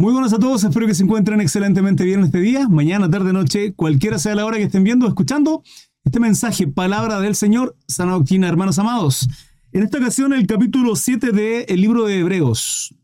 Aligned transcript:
Muy 0.00 0.14
buenas 0.14 0.32
a 0.32 0.38
todos, 0.38 0.64
espero 0.64 0.86
que 0.86 0.94
se 0.94 1.02
encuentren 1.02 1.42
excelentemente 1.42 2.04
bien 2.04 2.24
este 2.24 2.40
día, 2.40 2.66
mañana, 2.70 3.10
tarde, 3.10 3.34
noche, 3.34 3.74
cualquiera 3.74 4.18
sea 4.18 4.34
la 4.34 4.46
hora 4.46 4.56
que 4.56 4.62
estén 4.62 4.82
viendo 4.82 5.04
o 5.04 5.08
escuchando 5.10 5.62
este 6.04 6.18
mensaje, 6.18 6.66
palabra 6.66 7.20
del 7.20 7.34
Señor, 7.34 7.76
sana 7.86 8.12
doctrina, 8.12 8.48
hermanos 8.48 8.78
amados. 8.78 9.28
En 9.72 9.82
esta 9.82 9.98
ocasión, 9.98 10.32
el 10.32 10.46
capítulo 10.46 10.96
7 10.96 11.32
del 11.32 11.78
libro 11.82 12.06
de 12.06 12.18
Hebreos, 12.18 12.94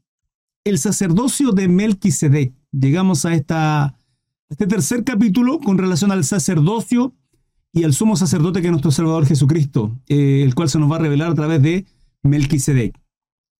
el 0.64 0.78
sacerdocio 0.78 1.52
de 1.52 1.68
Melquisedec. 1.68 2.54
Llegamos 2.72 3.26
a, 3.26 3.34
esta, 3.34 3.94
este 4.48 4.66
tercer 4.66 5.04
capítulo 5.04 5.60
con 5.60 5.76
relación 5.76 6.12
al 6.12 6.24
sacerdocio 6.24 7.14
y 7.74 7.84
al 7.84 7.92
sumo 7.92 8.16
sacerdote 8.16 8.62
que 8.62 8.68
es 8.68 8.72
nuestro 8.72 8.90
Salvador 8.90 9.26
Jesucristo, 9.26 9.94
eh, 10.08 10.40
el 10.42 10.54
cual 10.54 10.70
se 10.70 10.78
nos 10.78 10.90
va 10.90 10.96
a 10.96 11.00
revelar 11.00 11.32
a 11.32 11.34
través 11.34 11.60
de 11.60 11.84
Melquisedec. 12.22 12.98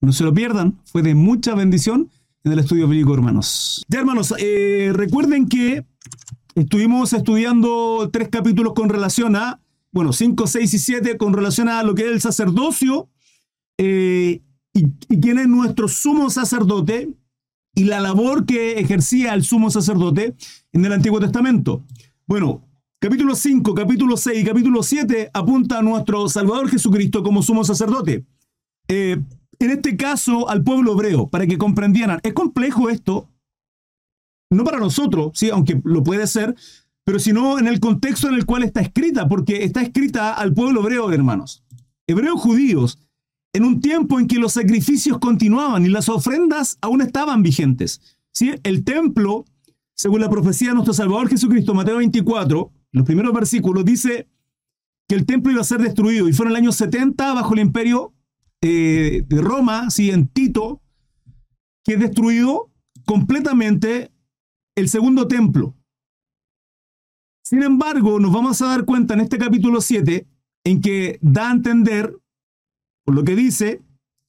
No 0.01 0.13
se 0.13 0.25
lo 0.25 0.33
pierdan, 0.33 0.81
fue 0.87 1.03
de 1.03 1.15
mucha 1.15 1.55
bendición 1.55 2.09
en 2.47 2.53
el 2.53 2.61
estudio 2.61 2.87
bíblico, 2.87 3.13
hermanos. 3.13 3.85
Ya, 3.89 3.99
hermanos, 3.99 4.33
eh, 4.39 4.93
recuerden 4.95 5.49
que 5.49 5.85
estuvimos 6.55 7.13
estudiando 7.13 8.09
tres 8.13 8.29
capítulos 8.29 8.73
con 8.73 8.89
relación 8.89 9.35
a, 9.35 9.61
bueno, 9.91 10.13
5, 10.13 10.47
6 10.47 10.75
y 10.75 10.79
7 10.79 11.17
con 11.17 11.33
relación 11.33 11.69
a 11.69 11.83
lo 11.83 11.97
que 11.97 12.03
es 12.03 12.09
el 12.09 12.21
sacerdocio 12.21 13.09
eh, 13.79 14.43
y, 14.73 14.85
y 15.09 15.21
quién 15.21 15.41
es 15.41 15.49
nuestro 15.49 15.89
sumo 15.89 16.31
sacerdote 16.31 17.11
y 17.75 17.85
la 17.85 17.99
labor 17.99 18.47
que 18.47 18.79
ejercía 18.79 19.35
el 19.35 19.43
sumo 19.43 19.69
sacerdote 19.69 20.37
en 20.73 20.85
el 20.85 20.93
Antiguo 20.93 21.19
Testamento. 21.19 21.85
Bueno, 22.29 22.65
capítulo 23.01 23.35
5, 23.35 23.75
capítulo 23.75 24.17
6 24.17 24.41
y 24.41 24.45
capítulo 24.45 24.85
7 24.85 25.31
apunta 25.35 25.81
a 25.81 25.83
nuestro 25.83 26.29
Salvador 26.29 26.71
Jesucristo 26.71 27.25
como 27.25 27.43
sumo 27.43 27.65
sacerdote. 27.65 28.25
Eh, 28.87 29.21
en 29.59 29.71
este 29.71 29.97
caso 29.97 30.49
al 30.49 30.63
pueblo 30.63 30.93
hebreo, 30.93 31.29
para 31.29 31.47
que 31.47 31.59
comprendieran. 31.59 32.21
Es 32.23 32.33
complejo 32.33 32.89
esto, 32.89 33.29
no 34.51 34.65
para 34.65 34.79
nosotros, 34.79 35.33
sí, 35.35 35.51
aunque 35.51 35.81
lo 35.85 36.03
puede 36.03 36.27
ser, 36.27 36.55
pero 37.05 37.19
sino 37.19 37.59
en 37.59 37.69
el 37.69 37.81
contexto 37.81 38.29
en 38.29 38.35
el 38.35 38.47
cual 38.47 38.65
está 38.65 38.81
escrita, 38.81 39.29
porque 39.29 39.65
está 39.65 39.83
escrita 39.83 40.33
al 40.35 40.53
pueblo 40.53 40.81
hebreo, 40.81 41.11
hermanos. 41.13 41.63
Hebreos 42.07 42.41
judíos, 42.41 42.99
en 43.53 43.65
un 43.65 43.81
tiempo 43.81 44.21
en 44.21 44.27
que 44.27 44.39
los 44.39 44.53
sacrificios 44.53 45.19
continuaban 45.19 45.87
y 45.87 45.89
las 45.89 46.09
ofrendas 46.09 46.79
aún 46.81 47.01
estaban 47.01 47.43
vigentes. 47.43 48.01
¿sí? 48.33 48.55
El 48.65 48.85
templo, 48.85 49.45
según 49.95 50.21
la 50.21 50.29
profecía 50.29 50.69
de 50.69 50.75
nuestro 50.75 50.95
Salvador 50.95 51.29
Jesucristo, 51.29 51.73
Mateo 51.75 51.97
24, 51.99 52.71
los 52.93 53.05
primeros 53.05 53.33
versículos, 53.33 53.85
dice 53.85 54.29
que 55.09 55.15
el 55.15 55.27
templo 55.27 55.53
iba 55.53 55.61
a 55.61 55.65
ser 55.65 55.81
destruido 55.81 56.29
y 56.29 56.33
fue 56.33 56.47
en 56.47 56.51
el 56.51 56.57
año 56.57 56.73
70 56.73 57.35
bajo 57.35 57.55
el 57.55 57.61
imperio 57.61 58.13
eh, 58.63 59.25
de 59.27 59.41
Roma, 59.41 59.91
¿sí? 59.91 60.11
en 60.11 60.29
Tito, 60.29 60.83
que 61.85 61.95
es 61.95 62.01
destruido 62.01 62.71
completamente 63.05 64.13
el 64.77 64.89
segundo 64.89 65.29
templo. 65.29 65.75
Sin 67.45 67.63
embargo, 67.63 68.19
nos 68.19 68.33
vamos 68.33 68.61
a 68.61 68.67
dar 68.67 68.85
cuenta 68.85 69.15
en 69.15 69.21
este 69.21 69.39
capítulo 69.39 69.81
7 69.81 70.27
en 70.65 70.81
que 70.81 71.19
da 71.23 71.49
a 71.49 71.53
entender, 71.53 72.19
por 73.05 73.15
lo 73.15 73.23
que 73.23 73.37
dice, 73.37 73.83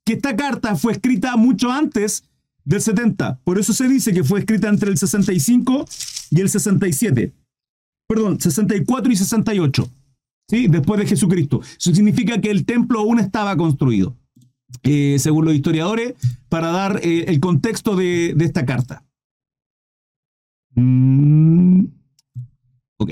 que 0.05 0.14
esta 0.14 0.36
carta 0.36 0.75
fue 0.75 0.94
escrita 0.94 1.36
mucho 1.36 1.72
antes 1.72 2.23
del 2.64 2.81
70. 2.81 3.39
Por 3.44 3.58
eso 3.58 3.73
se 3.73 3.88
dice 3.88 4.14
que 4.14 4.23
fue 4.23 4.39
escrita 4.39 4.70
entre 4.70 4.92
el 4.92 4.98
65 4.98 5.86
y 6.30 6.42
el 6.42 6.50
67. 6.50 7.33
Perdón, 8.08 8.39
64 8.39 9.11
y 9.11 9.16
68. 9.16 9.89
¿Sí? 10.49 10.67
Después 10.67 10.99
de 10.99 11.07
Jesucristo. 11.07 11.61
Eso 11.61 11.93
significa 11.93 12.39
que 12.39 12.49
el 12.49 12.65
templo 12.65 12.99
aún 12.99 13.19
estaba 13.19 13.55
construido. 13.57 14.15
Eh, 14.83 15.17
según 15.19 15.45
los 15.45 15.55
historiadores, 15.55 16.13
para 16.49 16.71
dar 16.71 16.99
eh, 17.03 17.25
el 17.27 17.39
contexto 17.39 17.95
de, 17.95 18.35
esta 18.39 18.65
carta. 18.65 19.05
Mm, 20.75 21.85
ok. 22.97 23.11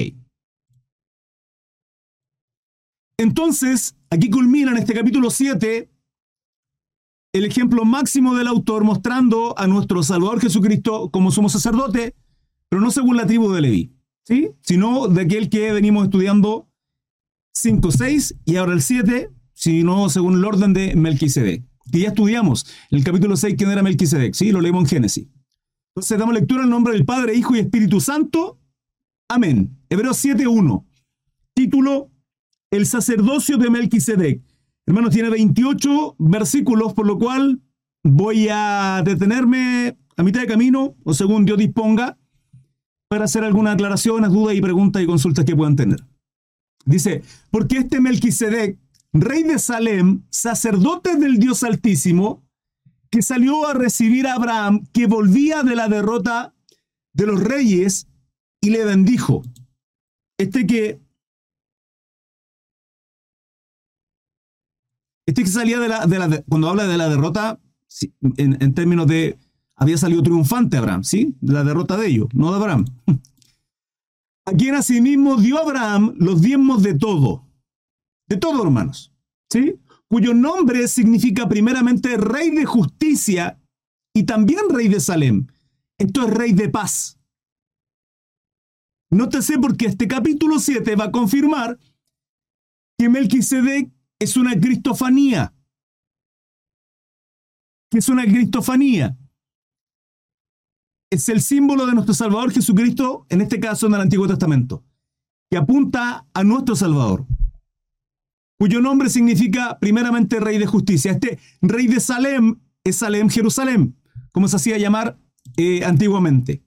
Entonces, 3.18 3.96
aquí 4.10 4.30
culmina 4.30 4.72
en 4.72 4.78
este 4.78 4.94
capítulo 4.94 5.30
7 5.30 5.90
el 7.34 7.46
ejemplo 7.46 7.84
máximo 7.84 8.36
del 8.36 8.48
autor 8.48 8.84
mostrando 8.84 9.58
a 9.58 9.68
nuestro 9.68 10.04
Salvador 10.04 10.40
Jesucristo 10.40 11.10
como 11.10 11.32
sumo 11.32 11.50
sacerdote, 11.50 12.16
pero 12.70 12.82
no 12.82 12.92
según 12.92 13.18
la 13.18 13.26
tribu 13.26 13.52
de 13.52 13.62
Leví, 13.62 13.94
¿sí? 14.24 14.52
sino 14.62 15.08
de 15.08 15.22
aquel 15.22 15.50
que 15.50 15.74
venimos 15.74 16.06
estudiando 16.06 16.70
5, 17.56 17.92
6 17.92 18.36
y 18.46 18.58
ahora 18.58 18.74
el 18.74 18.82
7, 18.82 19.30
sino 19.54 20.10
según 20.10 20.36
el 20.36 20.46
orden 20.46 20.74
de 20.74 20.96
Melquisedec, 20.96 21.64
que 21.92 22.00
ya 22.00 22.10
estudiamos 22.10 22.66
en 22.92 22.98
el 23.00 23.04
capítulo 23.04 23.38
6 23.38 23.56
quién 23.58 23.72
era 23.72 23.82
Melquisedec, 23.82 24.34
¿sí? 24.34 24.52
lo 24.52 24.60
leemos 24.60 24.84
en 24.84 24.90
Génesis. 24.90 25.28
Entonces 25.96 26.20
damos 26.20 26.36
lectura 26.36 26.64
en 26.64 26.70
nombre 26.70 26.94
del 26.94 27.06
Padre, 27.06 27.34
Hijo 27.34 27.56
y 27.56 27.60
Espíritu 27.60 28.02
Santo. 28.02 28.60
Amén. 29.30 29.78
Hebreos 29.90 30.24
7.1. 30.24 30.84
Título, 31.54 32.12
El 32.70 32.86
sacerdocio 32.86 33.58
de 33.58 33.70
Melquisedec. 33.70 34.42
Hermanos, 34.86 35.14
tiene 35.14 35.30
28 35.30 36.18
versículos, 36.20 36.94
por 36.94 37.08
lo 37.08 37.18
cual 37.18 37.62
voy 38.04 38.50
a 38.52 39.02
detenerme 39.06 39.98
a 40.18 40.24
mitad 40.24 40.42
de 40.42 40.48
camino, 40.48 40.96
o 41.06 41.14
según 41.14 41.46
Dios 41.46 41.58
disponga, 41.58 42.18
para 43.08 43.26
hacer 43.26 43.46
algunas 43.46 43.76
aclaraciones, 43.76 44.32
dudas 44.32 44.56
y 44.56 44.62
preguntas 44.62 45.02
y 45.02 45.06
consultas 45.06 45.46
que 45.46 45.56
puedan 45.56 45.78
tener. 45.78 46.04
Dice, 46.86 47.24
porque 47.52 47.78
este 47.78 48.00
Melquisedec, 48.00 48.78
rey 49.12 49.44
de 49.44 49.60
Salem, 49.60 50.24
sacerdote 50.30 51.16
del 51.16 51.40
Dios 51.40 51.64
Altísimo, 51.64 52.44
que 53.10 53.22
salió 53.22 53.68
a 53.68 53.74
recibir 53.74 54.28
a 54.28 54.34
Abraham, 54.34 54.86
que 54.94 55.08
volvía 55.08 55.64
de 55.64 55.76
la 55.76 55.88
derrota 55.88 56.54
de 57.14 57.26
los 57.26 57.42
reyes, 57.42 58.08
y 58.66 58.72
le 58.72 58.84
bendijo. 58.84 59.44
Este 60.38 60.66
que. 60.66 61.00
Este 65.28 65.44
que 65.44 65.50
salía 65.50 65.80
de 65.80 65.88
la. 65.88 66.08
De 66.08 66.20
la 66.20 66.42
cuando 66.50 66.70
habla 66.70 66.88
de 66.88 66.98
la 66.98 67.08
derrota, 67.10 67.60
en, 68.38 68.58
en, 68.62 68.74
términos 68.74 69.08
de. 69.08 69.38
Había 69.76 69.98
salido 69.98 70.24
triunfante 70.24 70.78
Abraham, 70.78 71.04
¿sí? 71.04 71.36
De 71.42 71.54
la 71.54 71.64
derrota 71.64 71.98
de 71.98 72.08
ellos, 72.08 72.28
no 72.34 72.52
de 72.52 72.58
Abraham. 72.58 72.86
A 74.46 74.52
quien 74.52 74.76
asimismo 74.76 75.38
dio 75.38 75.58
Abraham 75.58 76.16
los 76.18 76.42
diezmos 76.42 76.84
de 76.84 76.94
todo. 76.94 77.48
De 78.28 78.38
todo, 78.38 78.64
hermanos. 78.64 79.12
¿Sí? 79.52 79.80
cuyo 80.08 80.34
nombre 80.34 80.88
significa 80.88 81.48
primeramente 81.50 82.18
rey 82.18 82.52
de 82.52 82.66
justicia 82.66 83.60
y 84.14 84.24
también 84.24 84.62
rey 84.70 84.88
de 84.88 85.00
Salem. 85.00 85.48
Esto 85.98 86.28
es 86.28 86.34
rey 86.34 86.54
de 86.54 86.70
paz. 86.70 87.20
Nótese 89.12 89.58
porque 89.60 89.86
este 89.86 90.08
capítulo 90.08 90.60
7 90.60 90.96
va 90.96 91.06
a 91.06 91.12
confirmar 91.12 91.78
que 92.98 93.10
Melquisedec 93.10 93.92
es 94.20 94.38
una 94.38 94.60
cristofanía. 94.60 95.54
¿Qué 97.92 98.00
es 98.00 98.10
una 98.10 98.24
cristofanía? 98.24 99.18
Es 101.10 101.30
el 101.30 101.42
símbolo 101.42 101.86
de 101.86 101.94
nuestro 101.94 102.14
Salvador 102.14 102.52
Jesucristo, 102.52 103.26
en 103.30 103.42
este 103.42 103.60
caso 103.60 103.88
en 103.88 103.94
el 103.94 104.02
Antiguo 104.02 104.28
Testamento, 104.28 104.84
que 105.50 105.58
apunta 105.58 106.26
a 106.34 106.44
nuestro 106.44 106.76
Salvador 106.76 107.26
cuyo 108.58 108.82
nombre 108.82 109.10
significa 109.10 109.78
primeramente 109.80 110.40
rey 110.40 110.58
de 110.58 110.66
justicia. 110.66 111.12
Este 111.12 111.40
rey 111.62 111.88
de 111.88 112.00
Salem 112.00 112.60
es 112.84 112.98
Salem, 112.98 113.30
Jerusalén, 113.30 113.96
como 114.32 114.48
se 114.48 114.56
hacía 114.56 114.78
llamar 114.78 115.18
eh, 115.58 115.84
antiguamente. 115.84 116.64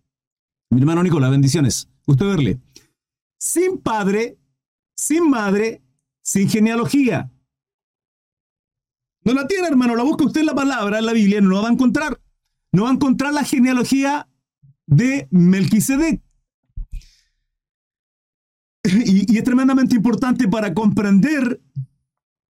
Mi 0.70 0.80
hermano 0.80 1.02
Nicolás, 1.02 1.30
bendiciones. 1.30 1.88
Gusto 2.06 2.26
verle. 2.26 2.60
Sin 3.38 3.78
padre, 3.78 4.38
sin 4.94 5.28
madre, 5.30 5.82
sin 6.22 6.48
genealogía. 6.48 7.30
No 9.24 9.34
la 9.34 9.46
tiene, 9.46 9.68
hermano, 9.68 9.94
la 9.94 10.02
busca 10.02 10.24
usted 10.24 10.40
en 10.40 10.46
la 10.46 10.54
palabra, 10.54 10.98
en 10.98 11.06
la 11.06 11.12
Biblia, 11.12 11.40
no 11.40 11.50
la 11.50 11.60
va 11.62 11.68
a 11.68 11.72
encontrar. 11.72 12.20
No 12.72 12.84
va 12.84 12.90
a 12.90 12.94
encontrar 12.94 13.32
la 13.32 13.44
genealogía 13.44 14.27
de 14.88 15.28
Melquisedec. 15.30 16.22
Y, 18.84 19.36
es 19.36 19.44
tremendamente 19.44 19.94
importante 19.94 20.48
para 20.48 20.72
comprender 20.72 21.60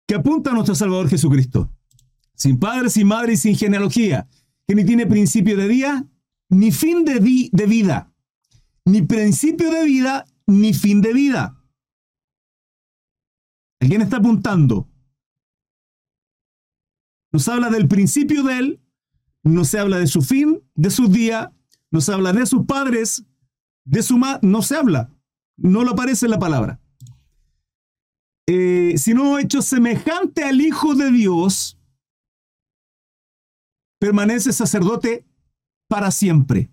que 0.05 0.15
apunta 0.15 0.51
a 0.51 0.53
nuestro 0.53 0.75
Salvador 0.75 1.09
Jesucristo. 1.09 1.71
Sin 2.35 2.59
padre, 2.59 2.89
sin 2.89 3.07
madre 3.07 3.33
y 3.33 3.37
sin 3.37 3.55
genealogía, 3.55 4.27
que 4.67 4.75
ni 4.75 4.83
tiene 4.83 5.07
principio 5.07 5.55
de 5.55 5.67
día, 5.69 6.05
ni 6.49 6.71
fin 6.71 7.05
de, 7.05 7.49
de 7.51 7.65
vida, 7.65 8.11
ni 8.83 9.01
principio 9.01 9.71
de 9.71 9.85
vida, 9.85 10.25
ni 10.45 10.73
fin 10.73 11.01
de 11.01 11.13
vida. 11.13 11.63
¿Alguien 13.79 14.01
está 14.01 14.17
apuntando? 14.17 14.89
Nos 17.31 17.47
habla 17.47 17.69
del 17.69 17.87
principio 17.87 18.43
de 18.43 18.57
él, 18.57 18.81
no 19.43 19.63
se 19.63 19.79
habla 19.79 19.99
de 19.99 20.07
su 20.07 20.21
fin, 20.21 20.61
de 20.75 20.89
sus 20.89 21.09
días, 21.11 21.49
no 21.91 22.01
se 22.01 22.13
habla 22.13 22.33
de 22.33 22.45
sus 22.45 22.65
padres, 22.65 23.25
de 23.85 24.03
su 24.03 24.17
madre, 24.17 24.39
no 24.47 24.61
se 24.61 24.75
habla. 24.75 25.11
No 25.57 25.83
lo 25.83 25.91
aparece 25.91 26.25
en 26.25 26.31
la 26.31 26.39
palabra. 26.39 26.79
Eh, 28.47 28.95
sino 28.97 29.39
hecho 29.39 29.61
semejante 29.61 30.43
al 30.43 30.61
Hijo 30.61 30.93
de 30.95 31.11
Dios, 31.11 31.79
permanece 33.99 34.53
sacerdote 34.53 35.25
para 35.87 36.11
siempre. 36.11 36.69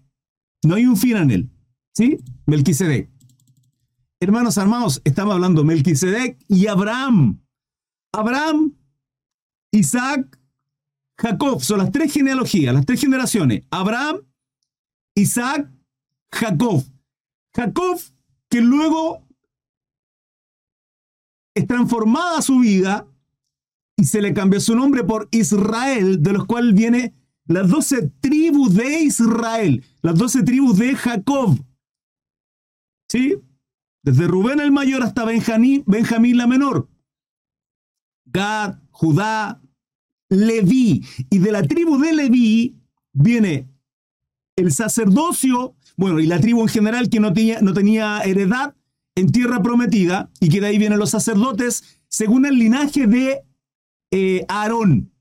No 0.65 0.75
hay 0.75 0.87
un 0.87 0.97
fin 0.97 1.17
en 1.17 1.31
él. 1.31 1.51
¿Sí? 1.95 2.19
Melquisedec. 2.47 3.11
Hermanos 4.21 4.59
armados, 4.59 5.01
estamos 5.05 5.35
hablando 5.35 5.63
de 5.63 5.69
Melquisedec 5.69 6.39
y 6.49 6.67
Abraham. 6.67 7.43
Abraham, 8.13 8.75
Isaac, 9.73 10.39
Jacob. 11.19 11.61
Son 11.63 11.79
las 11.79 11.91
tres 11.91 12.13
genealogías, 12.13 12.75
las 12.75 12.87
tres 12.87 13.01
generaciones. 13.01 13.65
Abraham, 13.71 14.21
Isaac, 15.15 15.71
Jacob. 16.33 16.85
Jacob, 17.55 18.01
que 18.49 18.61
luego 18.61 19.27
es 21.55 21.67
transformada 21.67 22.41
su 22.41 22.61
vida 22.61 23.07
y 23.97 24.05
se 24.05 24.23
le 24.23 24.33
cambió 24.33 24.61
su 24.61 24.75
nombre 24.75 25.05
por 25.05 25.29
Israel, 25.31 26.23
de 26.23 26.33
los 26.33 26.47
cuales 26.47 26.75
viene 26.75 27.15
las 27.47 27.69
doce 27.69 28.11
tribus 28.21 28.75
de 28.75 29.03
Israel, 29.03 29.85
las 30.01 30.17
doce 30.17 30.43
tribus 30.43 30.79
de 30.79 30.95
Jacob. 30.95 31.59
¿Sí? 33.11 33.37
Desde 34.03 34.27
Rubén 34.27 34.61
el 34.61 34.73
mayor 34.73 35.03
hasta 35.03 35.25
Benjamín, 35.25 35.85
Benjamín 35.87 36.39
la 36.39 36.47
menor. 36.47 36.89
Gad, 38.25 38.79
Judá, 38.91 39.61
Leví. 40.31 41.05
Y 41.29 41.39
de 41.39 41.53
la 41.53 41.63
tribu 41.63 41.99
de 41.99 42.13
Leví 42.15 42.81
viene 43.13 43.72
el 44.57 44.73
sacerdocio, 44.73 45.75
bueno, 45.97 46.21
y 46.21 46.27
la 46.27 46.41
tribu 46.41 46.63
en 46.63 46.69
general 46.69 47.09
que 47.09 47.21
no 47.21 47.33
tenía, 47.33 47.61
no 47.61 47.73
tenía 47.73 48.21
heredad 48.23 48.75
en 49.15 49.31
tierra 49.31 49.63
prometida, 49.63 50.31
y 50.41 50.49
que 50.49 50.61
de 50.61 50.69
ahí 50.69 50.79
vienen 50.79 50.99
los 50.99 51.11
sacerdotes, 51.11 52.01
según 52.09 52.47
el 52.47 52.59
linaje 52.59 53.07
de 53.07 53.43
eh, 54.11 54.45
Aarón. 54.49 55.13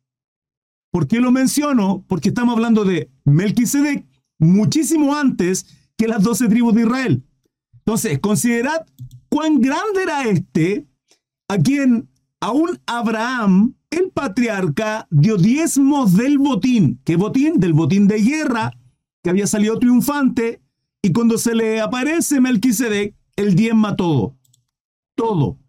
¿Por 0.91 1.07
qué 1.07 1.19
lo 1.19 1.31
menciono? 1.31 2.03
Porque 2.07 2.29
estamos 2.29 2.53
hablando 2.55 2.83
de 2.83 3.09
Melquisedec 3.23 4.05
muchísimo 4.39 5.15
antes 5.15 5.65
que 5.97 6.07
las 6.07 6.23
doce 6.23 6.47
tribus 6.47 6.73
de 6.75 6.81
Israel. 6.81 7.23
Entonces, 7.73 8.19
considerad 8.19 8.85
cuán 9.29 9.61
grande 9.61 10.03
era 10.03 10.23
este, 10.23 10.87
a 11.47 11.57
quien 11.57 12.09
aún 12.41 12.79
Abraham, 12.85 13.75
el 13.89 14.11
patriarca, 14.11 15.07
dio 15.09 15.37
diezmos 15.37 16.15
del 16.17 16.37
botín. 16.37 16.99
¿Qué 17.05 17.15
botín? 17.15 17.59
Del 17.59 17.73
botín 17.73 18.07
de 18.07 18.21
guerra, 18.21 18.73
que 19.23 19.29
había 19.29 19.47
salido 19.47 19.79
triunfante, 19.79 20.61
y 21.01 21.11
cuando 21.11 21.37
se 21.37 21.55
le 21.55 21.81
aparece 21.81 22.41
Melquisedec, 22.41 23.15
el 23.35 23.55
diezma 23.55 23.95
todo. 23.95 24.37
Todo. 25.15 25.59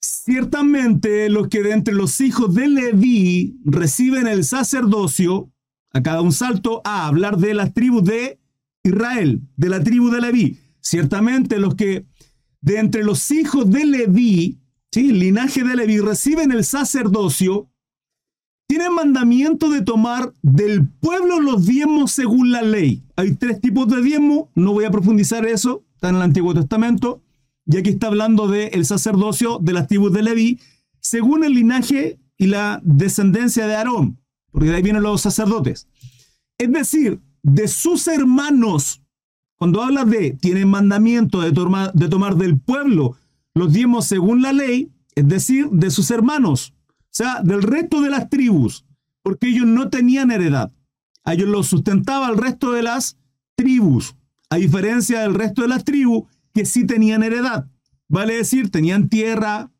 Ciertamente 0.00 1.28
los 1.28 1.48
que 1.48 1.62
de 1.62 1.72
entre 1.72 1.94
los 1.94 2.20
hijos 2.20 2.54
de 2.54 2.68
Leví 2.68 3.58
reciben 3.64 4.26
el 4.26 4.44
sacerdocio, 4.44 5.52
acá 5.92 6.14
da 6.14 6.22
un 6.22 6.32
salto 6.32 6.80
a 6.84 7.06
hablar 7.06 7.38
de 7.38 7.54
las 7.54 7.74
tribus 7.74 8.04
de 8.04 8.40
Israel, 8.82 9.42
de 9.56 9.68
la 9.68 9.82
tribu 9.82 10.10
de 10.10 10.20
Leví. 10.20 10.58
Ciertamente 10.80 11.58
los 11.58 11.74
que 11.74 12.06
de 12.60 12.78
entre 12.78 13.04
los 13.04 13.30
hijos 13.30 13.70
de 13.70 13.84
Leví, 13.84 14.60
¿sí? 14.90 15.12
linaje 15.12 15.64
de 15.64 15.76
Leví, 15.76 15.98
reciben 15.98 16.52
el 16.52 16.64
sacerdocio, 16.64 17.69
tienen 18.70 18.94
mandamiento 18.94 19.68
de 19.68 19.82
tomar 19.82 20.32
del 20.42 20.86
pueblo 20.86 21.40
los 21.40 21.66
diezmos 21.66 22.12
según 22.12 22.52
la 22.52 22.62
ley. 22.62 23.02
Hay 23.16 23.34
tres 23.34 23.60
tipos 23.60 23.88
de 23.88 24.00
diezmo, 24.00 24.48
no 24.54 24.72
voy 24.72 24.84
a 24.84 24.92
profundizar 24.92 25.44
eso, 25.44 25.82
está 25.96 26.10
en 26.10 26.14
el 26.14 26.22
Antiguo 26.22 26.54
Testamento, 26.54 27.20
y 27.66 27.78
aquí 27.78 27.90
está 27.90 28.06
hablando 28.06 28.46
del 28.46 28.86
sacerdocio 28.86 29.58
de 29.60 29.72
las 29.72 29.88
tribus 29.88 30.12
de 30.12 30.22
Leví, 30.22 30.60
según 31.00 31.42
el 31.42 31.54
linaje 31.54 32.20
y 32.38 32.46
la 32.46 32.80
descendencia 32.84 33.66
de 33.66 33.74
Aarón, 33.74 34.20
porque 34.52 34.68
de 34.68 34.76
ahí 34.76 34.82
vienen 34.82 35.02
los 35.02 35.20
sacerdotes. 35.20 35.88
Es 36.56 36.70
decir, 36.70 37.20
de 37.42 37.66
sus 37.66 38.06
hermanos 38.06 39.02
cuando 39.56 39.82
habla 39.82 40.04
de 40.04 40.30
tiene 40.40 40.64
mandamiento 40.64 41.40
de 41.40 41.50
de 41.50 42.08
tomar 42.08 42.36
del 42.36 42.60
pueblo 42.60 43.16
los 43.52 43.72
diezmos 43.72 44.06
según 44.06 44.42
la 44.42 44.52
ley, 44.52 44.92
es 45.16 45.26
decir, 45.26 45.70
de 45.70 45.90
sus 45.90 46.12
hermanos, 46.12 46.72
sea, 47.10 47.40
del 47.42 47.62
resto 47.62 48.00
de 48.00 48.10
las 48.10 48.28
tribus, 48.28 48.84
porque 49.22 49.48
ellos 49.48 49.66
no 49.66 49.88
tenían 49.90 50.30
heredad. 50.30 50.72
A 51.24 51.34
ellos 51.34 51.48
los 51.48 51.66
sustentaba 51.66 52.28
el 52.28 52.38
resto 52.38 52.72
de 52.72 52.82
las 52.82 53.18
tribus, 53.56 54.16
a 54.48 54.56
diferencia 54.56 55.20
del 55.20 55.34
resto 55.34 55.62
de 55.62 55.68
las 55.68 55.84
tribus 55.84 56.24
que 56.52 56.64
sí 56.64 56.86
tenían 56.86 57.22
heredad. 57.22 57.66
Vale 58.08 58.36
decir, 58.36 58.70
tenían 58.70 59.08
tierra, 59.08 59.70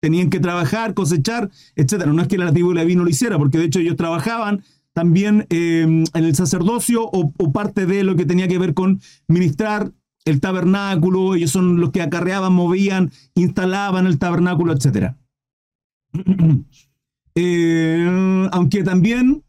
tenían 0.00 0.30
que 0.30 0.40
trabajar, 0.40 0.94
cosechar, 0.94 1.50
etc. 1.76 2.06
No 2.06 2.22
es 2.22 2.28
que 2.28 2.38
la 2.38 2.52
tribu 2.52 2.74
de 2.74 2.84
vino 2.84 3.04
lo 3.04 3.10
hiciera, 3.10 3.38
porque 3.38 3.58
de 3.58 3.66
hecho 3.66 3.78
ellos 3.78 3.96
trabajaban 3.96 4.64
también 4.92 5.46
eh, 5.48 5.82
en 5.82 6.24
el 6.24 6.34
sacerdocio 6.34 7.02
o, 7.04 7.52
parte 7.52 7.86
de 7.86 8.04
lo 8.04 8.16
que 8.16 8.26
tenía 8.26 8.48
que 8.48 8.58
ver 8.58 8.74
con 8.74 9.00
ministrar 9.28 9.92
el 10.24 10.40
tabernáculo, 10.40 11.34
ellos 11.34 11.50
son 11.50 11.80
los 11.80 11.90
que 11.90 12.02
acarreaban, 12.02 12.52
movían, 12.52 13.10
instalaban 13.34 14.06
el 14.06 14.18
tabernáculo, 14.18 14.72
etc. 14.72 15.14
Eh, 17.34 18.48
aunque 18.52 18.82
también, 18.82 19.42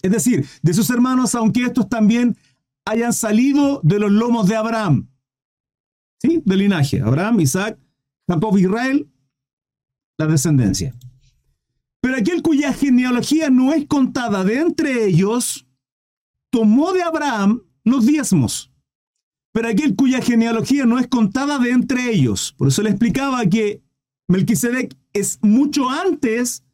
es 0.00 0.12
decir, 0.12 0.46
de 0.62 0.74
sus 0.74 0.88
hermanos, 0.90 1.34
aunque 1.34 1.64
estos 1.64 1.88
también 1.88 2.36
hayan 2.84 3.12
salido 3.12 3.80
de 3.82 3.98
los 3.98 4.12
lomos 4.12 4.46
de 4.46 4.54
Abraham, 4.54 5.08
¿sí? 6.22 6.40
Del 6.44 6.60
linaje, 6.60 7.00
Abraham, 7.00 7.40
Isaac, 7.40 7.80
Jacob, 8.28 8.56
Israel, 8.58 9.10
la 10.18 10.26
descendencia. 10.28 10.94
Pero 12.00 12.16
aquel 12.16 12.42
cuya 12.42 12.72
genealogía 12.72 13.50
no 13.50 13.72
es 13.72 13.86
contada 13.86 14.44
de 14.44 14.60
entre 14.60 15.06
ellos, 15.06 15.66
tomó 16.50 16.92
de 16.92 17.02
Abraham 17.02 17.62
los 17.82 18.06
diezmos. 18.06 18.72
Pero 19.52 19.68
aquel 19.68 19.96
cuya 19.96 20.22
genealogía 20.22 20.86
no 20.86 20.98
es 20.98 21.08
contada 21.08 21.58
de 21.58 21.70
entre 21.70 22.12
ellos. 22.12 22.54
Por 22.56 22.68
eso 22.68 22.82
le 22.82 22.90
explicaba 22.90 23.44
que 23.46 23.82
Melquisedec 24.28 24.96
es 25.12 25.38
mucho 25.42 25.88
antes 25.88 26.64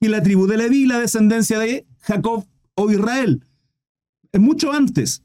que 0.00 0.08
la 0.08 0.22
tribu 0.22 0.46
de 0.46 0.56
Leví, 0.56 0.86
la 0.86 1.00
descendencia 1.00 1.58
de 1.58 1.86
Jacob 2.00 2.46
o 2.74 2.90
Israel. 2.90 3.44
Es 4.32 4.40
mucho 4.40 4.72
antes. 4.72 5.22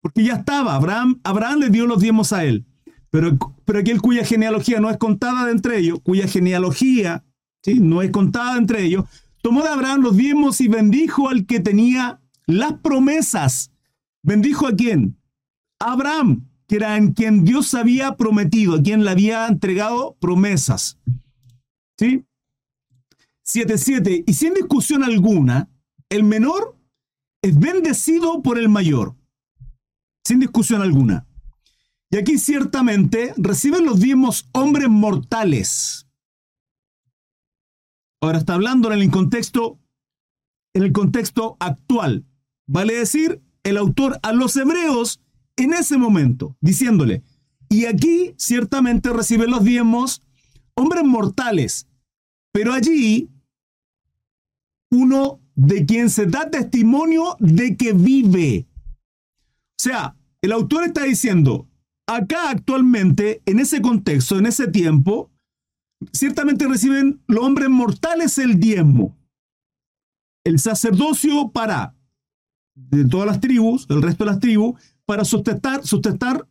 Porque 0.00 0.24
ya 0.24 0.34
estaba. 0.34 0.74
Abraham, 0.74 1.20
Abraham 1.24 1.60
le 1.60 1.70
dio 1.70 1.86
los 1.86 2.00
diezmos 2.00 2.32
a 2.32 2.44
él. 2.44 2.66
Pero, 3.10 3.38
pero 3.64 3.78
aquel 3.78 4.00
cuya 4.00 4.24
genealogía 4.24 4.80
no 4.80 4.90
es 4.90 4.96
contada 4.96 5.50
entre 5.50 5.78
ellos, 5.78 6.00
cuya 6.02 6.26
genealogía 6.26 7.24
no 7.72 8.02
es 8.02 8.10
contada 8.10 8.58
entre 8.58 8.84
ellos, 8.84 9.04
tomó 9.42 9.62
de 9.62 9.68
Abraham 9.68 10.02
los 10.02 10.16
diezmos 10.16 10.60
y 10.60 10.68
bendijo 10.68 11.28
al 11.28 11.46
que 11.46 11.60
tenía 11.60 12.20
las 12.46 12.74
promesas. 12.74 13.70
¿Bendijo 14.22 14.66
a 14.66 14.72
quién? 14.72 15.16
Abraham, 15.78 16.48
que 16.66 16.76
era 16.76 16.96
en 16.96 17.12
quien 17.12 17.44
Dios 17.44 17.74
había 17.74 18.16
prometido, 18.16 18.76
a 18.76 18.82
quien 18.82 19.04
le 19.04 19.10
había 19.10 19.46
entregado 19.46 20.16
promesas. 20.20 20.98
¿Sí? 21.98 22.24
7.7. 23.46 24.24
Y 24.26 24.32
sin 24.34 24.54
discusión 24.54 25.04
alguna, 25.04 25.68
el 26.08 26.24
menor 26.24 26.78
es 27.42 27.58
bendecido 27.58 28.42
por 28.42 28.58
el 28.58 28.68
mayor. 28.68 29.16
Sin 30.24 30.40
discusión 30.40 30.80
alguna. 30.80 31.26
Y 32.10 32.16
aquí 32.16 32.38
ciertamente 32.38 33.34
reciben 33.36 33.84
los 33.84 34.00
diezmos 34.00 34.48
hombres 34.52 34.88
mortales. 34.88 36.06
Ahora 38.22 38.38
está 38.38 38.54
hablando 38.54 38.90
en 38.90 39.00
el 39.00 39.10
contexto, 39.10 39.78
en 40.72 40.84
el 40.84 40.92
contexto 40.92 41.56
actual. 41.60 42.24
Vale 42.66 42.94
decir, 42.94 43.42
el 43.64 43.76
autor 43.76 44.18
a 44.22 44.32
los 44.32 44.56
hebreos 44.56 45.20
en 45.56 45.72
ese 45.74 45.96
momento, 45.96 46.56
diciéndole, 46.60 47.22
y 47.68 47.86
aquí 47.86 48.34
ciertamente 48.36 49.12
reciben 49.12 49.50
los 49.50 49.64
diezmos 49.64 50.22
hombres 50.74 51.04
mortales, 51.04 51.88
pero 52.52 52.72
allí 52.72 53.30
uno 54.90 55.40
de 55.54 55.86
quien 55.86 56.10
se 56.10 56.26
da 56.26 56.50
testimonio 56.50 57.36
de 57.40 57.76
que 57.76 57.92
vive. 57.92 58.66
O 59.78 59.82
sea, 59.82 60.16
el 60.42 60.52
autor 60.52 60.84
está 60.84 61.04
diciendo, 61.04 61.68
acá 62.06 62.50
actualmente, 62.50 63.42
en 63.46 63.58
ese 63.58 63.80
contexto, 63.80 64.38
en 64.38 64.46
ese 64.46 64.68
tiempo, 64.68 65.30
ciertamente 66.12 66.68
reciben 66.68 67.22
los 67.26 67.44
hombres 67.44 67.68
mortales 67.68 68.38
el 68.38 68.60
diezmo. 68.60 69.16
El 70.44 70.58
sacerdocio 70.58 71.50
para, 71.50 71.96
de 72.74 73.04
todas 73.06 73.26
las 73.26 73.40
tribus, 73.40 73.86
el 73.88 74.02
resto 74.02 74.24
de 74.24 74.30
las 74.30 74.40
tribus, 74.40 74.78
para 75.06 75.24
sustentar, 75.24 75.86
sustentar, 75.86 76.46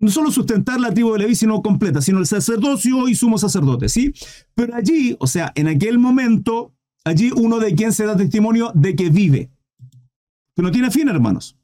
no 0.00 0.10
solo 0.10 0.30
sustentar 0.30 0.80
la 0.80 0.92
tribu 0.92 1.12
de 1.12 1.20
Leví, 1.20 1.34
sino 1.34 1.62
completa, 1.62 2.00
sino 2.00 2.18
el 2.18 2.26
sacerdocio 2.26 3.08
y 3.08 3.14
sumo 3.14 3.38
sacerdote, 3.38 3.88
¿sí? 3.88 4.12
Pero 4.54 4.74
allí, 4.74 5.16
o 5.18 5.26
sea, 5.26 5.52
en 5.54 5.68
aquel 5.68 5.98
momento, 5.98 6.72
allí 7.04 7.30
uno 7.34 7.58
de 7.58 7.74
quien 7.74 7.92
se 7.92 8.06
da 8.06 8.16
testimonio 8.16 8.72
de 8.74 8.96
que 8.96 9.10
vive, 9.10 9.50
que 10.54 10.62
no 10.62 10.70
tiene 10.70 10.90
fin, 10.90 11.08
hermanos. 11.08 11.56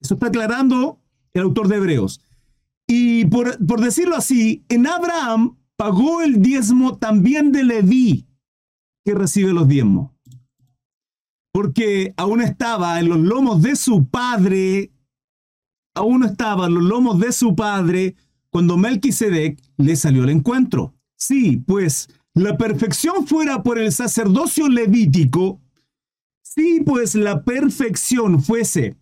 Eso 0.00 0.14
está 0.14 0.28
aclarando 0.28 1.00
el 1.32 1.42
autor 1.42 1.68
de 1.68 1.76
Hebreos. 1.76 2.20
Y 2.86 3.24
por, 3.26 3.64
por 3.66 3.80
decirlo 3.80 4.16
así, 4.16 4.64
en 4.68 4.86
Abraham 4.86 5.58
pagó 5.76 6.22
el 6.22 6.40
diezmo 6.40 6.96
también 6.96 7.52
de 7.52 7.64
Leví, 7.64 8.26
que 9.04 9.14
recibe 9.14 9.52
los 9.52 9.68
diezmos. 9.68 10.15
Porque 11.56 12.12
aún 12.18 12.42
estaba 12.42 13.00
en 13.00 13.08
los 13.08 13.18
lomos 13.18 13.62
de 13.62 13.76
su 13.76 14.10
padre, 14.10 14.92
aún 15.94 16.22
estaba 16.22 16.66
en 16.66 16.74
los 16.74 16.82
lomos 16.82 17.18
de 17.18 17.32
su 17.32 17.56
padre 17.56 18.14
cuando 18.50 18.76
Melquisedec 18.76 19.58
le 19.78 19.96
salió 19.96 20.24
al 20.24 20.28
encuentro. 20.28 20.92
Sí, 21.16 21.56
pues 21.56 22.10
la 22.34 22.58
perfección 22.58 23.26
fuera 23.26 23.62
por 23.62 23.78
el 23.78 23.90
sacerdocio 23.90 24.68
levítico, 24.68 25.62
si 26.42 26.82
pues 26.82 27.14
la 27.14 27.42
perfección 27.42 28.42
fuese 28.42 28.98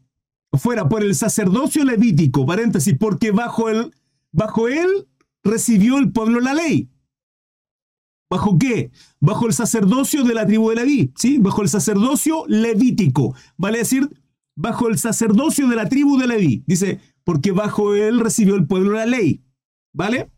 fuera 0.53 0.89
por 0.89 1.03
el 1.03 1.17
sacerdocio 1.17 1.85
levítico, 1.85 2.47
paréntesis, 2.47 2.95
porque 2.97 3.33
bajo 3.33 3.69
él, 3.69 3.93
bajo 4.31 4.69
él 4.69 5.09
recibió 5.43 5.99
el 5.99 6.13
pueblo 6.13 6.39
la 6.39 6.55
ley. 6.55 6.89
¿Bajo 8.35 8.59
qué? 8.59 8.91
Bajo 9.21 9.47
el 9.47 9.53
sacerdocio 9.53 10.25
de 10.25 10.35
la 10.35 10.45
tribu 10.45 10.69
de 10.71 10.75
Leví, 10.75 11.13
¿sí? 11.15 11.39
Bajo 11.39 11.63
el 11.63 11.69
sacerdocio 11.69 12.45
levítico, 12.49 13.33
vale 13.57 13.79
decir, 13.79 14.11
bajo 14.57 14.89
el 14.89 14.99
sacerdocio 14.99 15.69
de 15.69 15.77
la 15.77 15.89
tribu 15.89 16.19
de 16.19 16.27
Leví. 16.27 16.65
Dice, 16.67 16.99
porque 17.23 17.53
bajo 17.53 17.95
él 17.95 18.19
recibió 18.19 18.57
el 18.57 18.67
pueblo 18.67 18.95
la 18.95 19.07
ley, 19.07 19.45
¿vale? 19.93 20.33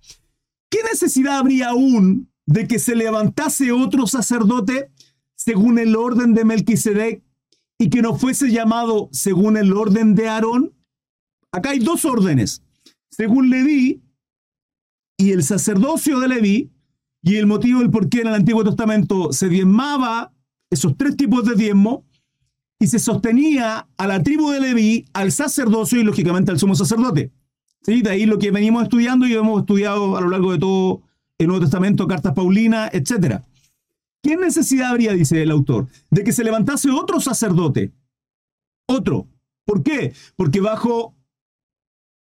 ¿Qué 0.69 0.81
necesidad 0.83 1.39
habría 1.39 1.71
aún 1.71 2.31
de 2.45 2.69
que 2.69 2.79
se 2.79 2.95
levantase 2.95 3.73
otro 3.73 4.07
sacerdote 4.07 4.91
según 5.35 5.79
el 5.79 5.97
orden 5.97 6.35
de 6.35 6.45
Melquisedec 6.45 7.25
y 7.79 7.89
que 7.89 8.03
no 8.03 8.15
fuese 8.19 8.51
llamado 8.51 9.09
según 9.11 9.57
el 9.57 9.73
orden 9.73 10.15
de 10.15 10.29
Aarón? 10.29 10.75
Acá 11.51 11.71
hay 11.71 11.79
dos 11.79 12.05
órdenes, 12.05 12.63
según 13.09 13.49
Leví 13.49 14.03
y 15.17 15.31
el 15.31 15.43
sacerdocio 15.43 16.21
de 16.21 16.29
Leví, 16.29 16.76
y 17.27 17.39
el 17.39 17.47
motivo 17.47 17.81
del 17.81 17.91
por 17.91 18.09
qué 18.09 18.21
en 18.21 18.29
el 18.29 18.35
Antiguo 18.35 18.63
Testamento 18.63 19.33
se 19.33 19.49
diezmaba 19.49 20.33
esos 20.71 20.97
tres 20.97 21.17
tipos 21.17 21.45
de 21.45 21.57
diezmo 21.57 22.05
y 22.79 22.87
se 22.87 23.01
sostenía 23.01 23.89
a 23.97 24.07
la 24.07 24.23
tribu 24.23 24.53
de 24.53 24.61
Leví, 24.61 25.07
al 25.13 25.33
sacerdocio 25.33 25.99
y 25.99 26.05
lógicamente 26.05 26.53
al 26.53 26.61
sumo 26.61 26.77
sacerdote. 26.77 27.33
¿Sí? 27.83 28.01
De 28.01 28.11
ahí 28.11 28.27
lo 28.27 28.39
que 28.39 28.53
venimos 28.53 28.85
estudiando 28.85 29.27
y 29.27 29.35
hemos 29.35 29.59
estudiado 29.59 30.17
a 30.17 30.21
lo 30.21 30.31
largo 30.31 30.53
de 30.53 30.59
todo 30.59 31.03
el 31.39 31.49
Nuevo 31.49 31.63
Testamento, 31.63 32.07
cartas 32.07 32.33
Paulinas, 32.33 32.91
etc. 32.95 33.41
¿Qué 34.23 34.37
necesidad 34.37 34.91
habría, 34.91 35.13
dice 35.13 35.43
el 35.43 35.51
autor, 35.51 35.89
de 36.13 36.23
que 36.23 36.33
se 36.33 36.45
levantase 36.45 36.91
otro 36.93 37.21
sacerdote? 37.21 37.93
Otro. 38.87 39.27
¿Por 39.65 39.83
qué? 39.83 40.13
Porque 40.37 40.61
bajo, 40.61 41.17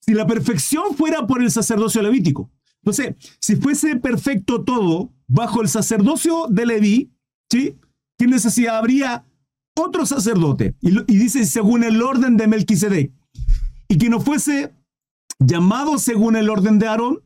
si 0.03 0.13
la 0.13 0.27
perfección 0.27 0.95
fuera 0.95 1.27
por 1.27 1.41
el 1.43 1.51
sacerdocio 1.51 2.03
levítico, 2.03 2.51
entonces, 2.83 3.17
si 3.41 3.57
fuese 3.57 3.97
perfecto 3.97 4.65
todo 4.65 5.13
bajo 5.27 5.61
el 5.63 5.69
sacerdocio 5.69 6.47
de 6.49 6.67
Leví, 6.67 7.13
¿sí? 7.51 7.77
¿Qué 8.19 8.27
necesidad 8.27 8.79
habría 8.79 9.27
otro 9.77 10.07
sacerdote? 10.07 10.75
Y, 10.81 10.91
dice 11.07 11.45
según 11.45 11.85
el 11.85 12.03
orden 12.03 12.37
de 12.37 12.47
Melquisedec. 12.47 13.13
Y 13.89 13.99
que 13.99 14.09
no 14.09 14.21
fuese 14.21 14.75
llamado 15.39 15.99
según 15.99 16.37
el 16.37 16.49
orden 16.49 16.79
de 16.79 16.87
Aarón, 16.87 17.23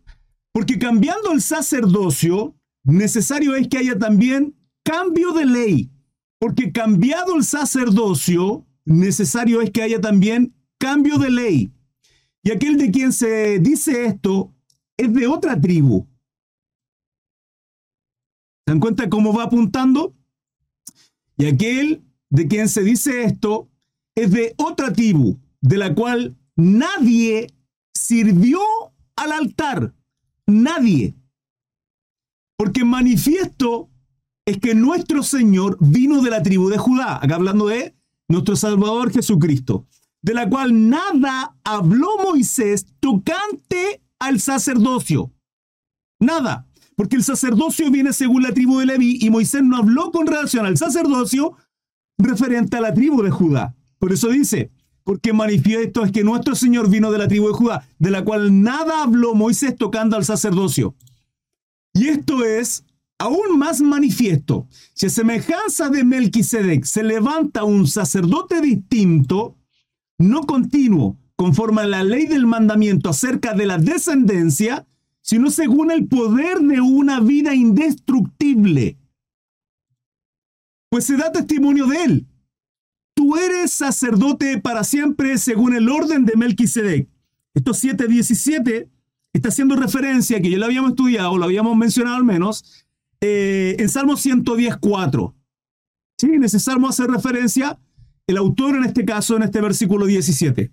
porque 0.53 0.79
cambiando 0.79 1.33
el 1.33 1.41
sacerdocio, 1.41 2.57
necesario 2.85 3.55
es 3.55 3.69
que 3.69 3.79
haya 3.79 3.99
también 3.99 4.57
cambio 4.85 5.33
de 5.33 5.47
ley. 5.47 5.91
Porque 6.39 6.73
cambiado 6.73 7.37
el 7.37 7.45
sacerdocio, 7.45 8.67
necesario 8.85 9.61
es 9.61 9.71
que 9.71 9.83
haya 9.83 10.01
también 10.01 10.55
cambio 10.79 11.19
de 11.19 11.31
ley. 11.31 11.73
Y 12.43 12.51
aquel 12.51 12.77
de 12.77 12.91
quien 12.91 13.13
se 13.13 13.59
dice 13.59 14.05
esto 14.05 14.54
es 14.97 15.13
de 15.13 15.27
otra 15.27 15.61
tribu. 15.61 16.07
¿Se 18.67 18.73
dan 18.73 18.81
cuenta 18.81 19.09
cómo 19.09 19.33
va 19.33 19.45
apuntando? 19.45 20.15
Y 21.37 21.47
aquel 21.47 22.05
de 22.31 22.49
quien 22.49 22.69
se 22.69 22.83
dice 22.83 23.25
esto 23.25 23.69
es 24.15 24.31
de 24.31 24.55
otra 24.57 24.93
tribu, 24.93 25.39
de 25.61 25.79
la 25.79 25.95
cual 25.95 26.37
nadie 26.57 27.49
sirvió 27.93 28.61
al 29.17 29.33
altar. 29.33 29.95
Nadie. 30.47 31.15
Porque 32.57 32.85
manifiesto 32.85 33.91
es 34.47 34.59
que 34.59 34.75
nuestro 34.75 35.23
Señor 35.23 35.77
vino 35.81 36.23
de 36.23 36.31
la 36.31 36.43
tribu 36.43 36.69
de 36.69 36.79
Judá, 36.79 37.17
acá 37.23 37.37
hablando 37.37 37.67
de 37.67 37.97
nuestro 38.29 38.57
Salvador 38.57 39.11
Jesucristo, 39.11 39.87
de 40.23 40.35
la 40.35 40.49
cual 40.49 40.89
nada 40.89 41.57
habló 41.65 42.09
Moisés 42.23 42.87
tocante 43.01 44.04
al 44.27 44.41
sacerdocio. 44.41 45.33
Nada, 46.21 46.67
porque 46.97 47.17
el 47.17 47.25
sacerdocio 47.25 47.91
viene 47.91 48.13
según 48.13 48.43
la 48.43 48.53
tribu 48.53 48.79
de 48.79 48.87
Leví 48.87 49.19
y 49.21 49.31
Moisés 49.31 49.63
no 49.63 49.77
habló 49.77 50.11
con 50.11 50.27
relación 50.27 50.67
al 50.67 50.77
sacerdocio 50.77 51.57
referente 52.19 52.77
a 52.77 52.81
la 52.81 52.95
tribu 52.95 53.23
de 53.23 53.31
Judá. 53.31 53.75
Por 53.99 54.13
eso 54.13 54.29
dice, 54.29 54.71
porque 55.03 55.33
manifiesto 55.33 56.05
es 56.05 56.13
que 56.13 56.25
nuestro 56.25 56.55
Señor 56.55 56.89
vino 56.89 57.11
de 57.11 57.19
la 57.19 57.29
tribu 57.29 57.49
de 57.49 57.55
Judá, 57.55 57.89
de 57.99 58.11
la 58.11 58.25
cual 58.25 58.63
nada 58.63 59.03
habló 59.03 59.35
Moisés 59.35 59.77
tocando 59.77 60.17
al 60.17 60.25
sacerdocio. 60.25 60.95
Y 61.93 62.09
esto 62.09 62.45
es 62.45 62.85
aún 63.19 63.59
más 63.59 63.81
manifiesto. 63.81 64.67
Si 64.95 65.07
a 65.07 65.11
semejanza 65.11 65.89
de 65.89 66.05
Melquisedec 66.05 66.85
se 66.85 67.03
levanta 67.03 67.65
un 67.65 67.87
sacerdote 67.87 68.61
distinto, 68.61 69.57
no 70.19 70.43
continuo, 70.43 71.19
conforme 71.37 71.83
a 71.83 71.87
la 71.87 72.05
ley 72.05 72.27
del 72.27 72.47
mandamiento 72.47 73.11
acerca 73.11 73.55
de 73.55 73.67
la 73.67 73.79
descendencia, 73.79 74.87
sino 75.21 75.51
según 75.51 75.91
el 75.91 76.07
poder 76.07 76.59
de 76.61 76.81
una 76.81 77.21
vida 77.21 77.55
indestructible. 77.55 78.99
Pues 80.91 81.07
se 81.07 81.17
da 81.17 81.33
testimonio 81.33 81.87
de 81.87 82.05
él. 82.05 82.27
Tú 83.15 83.37
eres 83.37 83.73
sacerdote 83.73 84.61
para 84.61 84.85
siempre 84.85 85.39
según 85.39 85.75
el 85.75 85.89
orden 85.89 86.25
de 86.25 86.37
Melquisedec. 86.37 87.09
Estos 87.55 87.83
7.17 87.83 88.91
está 89.33 89.49
haciendo 89.49 89.77
referencia, 89.77 90.41
que 90.41 90.51
ya 90.51 90.59
lo 90.59 90.67
habíamos 90.67 90.91
estudiado, 90.91 91.39
lo 91.39 91.45
habíamos 91.45 91.77
mencionado 91.77 92.17
al 92.17 92.25
menos, 92.25 92.87
eh, 93.21 93.77
en 93.79 93.89
Salmo 93.89 94.15
110.4. 94.15 95.35
Sí, 96.19 96.27
en 96.27 97.13
referencia 97.13 97.79
el 98.27 98.37
autor 98.37 98.77
en 98.77 98.85
este 98.85 99.05
caso, 99.05 99.37
en 99.37 99.43
este 99.43 99.61
versículo 99.61 100.07
17. 100.07 100.73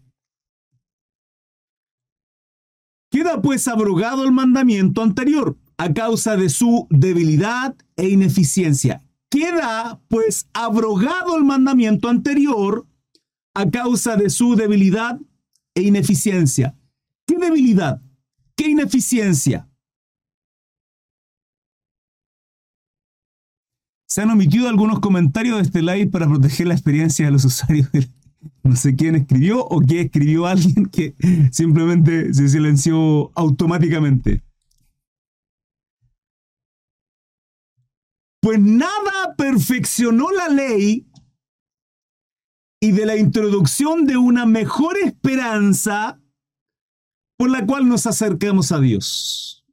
Queda 3.21 3.39
pues 3.39 3.67
abrogado 3.67 4.23
el 4.23 4.31
mandamiento 4.31 5.03
anterior 5.03 5.55
a 5.77 5.93
causa 5.93 6.35
de 6.37 6.49
su 6.49 6.87
debilidad 6.89 7.75
e 7.95 8.09
ineficiencia. 8.09 9.03
Queda 9.29 10.01
pues 10.07 10.47
abrogado 10.53 11.37
el 11.37 11.43
mandamiento 11.43 12.09
anterior 12.09 12.87
a 13.53 13.69
causa 13.69 14.15
de 14.15 14.31
su 14.31 14.55
debilidad 14.55 15.19
e 15.75 15.83
ineficiencia. 15.83 16.75
¿Qué 17.27 17.37
debilidad? 17.37 18.01
¿Qué 18.55 18.69
ineficiencia? 18.69 19.69
Se 24.07 24.21
han 24.21 24.31
omitido 24.31 24.67
algunos 24.67 24.99
comentarios 24.99 25.57
de 25.57 25.61
este 25.61 25.83
live 25.83 26.07
para 26.07 26.27
proteger 26.27 26.65
la 26.65 26.73
experiencia 26.73 27.25
de 27.25 27.31
los 27.31 27.45
usuarios 27.45 27.87
no 28.63 28.75
sé 28.75 28.95
quién 28.95 29.15
escribió 29.15 29.65
o 29.65 29.81
qué 29.81 30.01
escribió 30.01 30.45
alguien 30.47 30.85
que 30.85 31.15
simplemente 31.51 32.33
se 32.33 32.47
silenció 32.49 33.31
automáticamente. 33.35 34.43
Pues 38.41 38.59
nada 38.59 39.35
perfeccionó 39.37 40.31
la 40.31 40.49
ley 40.49 41.07
y 42.79 42.91
de 42.91 43.05
la 43.05 43.15
introducción 43.15 44.05
de 44.05 44.17
una 44.17 44.47
mejor 44.47 44.97
esperanza 44.97 46.19
por 47.37 47.51
la 47.51 47.65
cual 47.65 47.87
nos 47.87 48.07
acercamos 48.07 48.71
a 48.71 48.79
Dios. 48.79 49.63